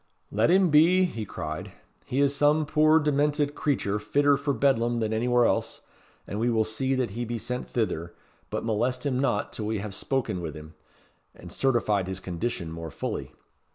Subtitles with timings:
[0.31, 1.73] "Let him be," he cried.
[2.05, 5.81] "He is some puir demented creature fitter for Bedlam than anywhere else;
[6.25, 8.15] and we will see that he be sent thither;
[8.49, 10.73] but molest him not till we hae spoken wi' him,
[11.35, 13.31] and certified his condition more fully.